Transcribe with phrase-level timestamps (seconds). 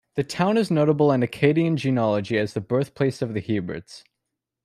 [0.15, 4.03] The town is notable in Acadian genealogy as the birthplace of the Heberts.